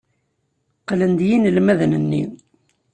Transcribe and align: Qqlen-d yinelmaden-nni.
Qqlen-d 0.81 1.21
yinelmaden-nni. 1.29 2.23